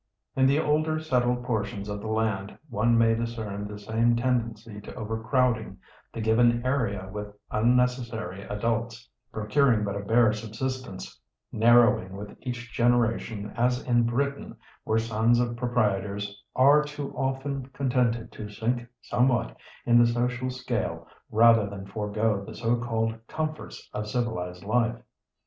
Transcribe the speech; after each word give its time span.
In 0.35 0.47
the 0.47 0.57
older 0.57 0.99
settled 0.99 1.43
portions 1.43 1.87
of 1.87 1.99
the 2.01 2.07
land 2.07 2.57
one 2.71 2.97
may 2.97 3.13
discern 3.13 3.67
the 3.67 3.77
same 3.77 4.15
tendency 4.15 4.81
to 4.81 4.95
over 4.95 5.21
crowding 5.21 5.77
the 6.11 6.21
given 6.21 6.65
area 6.65 7.07
with 7.13 7.27
unnecessary 7.51 8.41
adults, 8.41 9.07
procuring 9.31 9.83
but 9.83 9.95
a 9.95 9.99
bare 9.99 10.33
subsistence, 10.33 11.21
narrowing 11.51 12.15
with 12.17 12.35
each 12.41 12.73
generation 12.73 13.51
as 13.55 13.83
in 13.85 14.01
Britain, 14.07 14.57
where 14.85 14.97
sons 14.97 15.39
of 15.39 15.55
proprietors 15.55 16.43
are 16.55 16.81
too 16.83 17.13
often 17.15 17.67
contented 17.67 18.31
to 18.31 18.49
sink 18.49 18.87
somewhat 19.03 19.55
in 19.85 19.99
the 19.99 20.07
social 20.07 20.49
scale 20.49 21.07
rather 21.29 21.69
than 21.69 21.85
forego 21.85 22.43
the 22.43 22.55
so 22.55 22.75
called 22.77 23.13
"comforts" 23.27 23.87
of 23.93 24.07
civilised 24.07 24.63
life. 24.65 24.95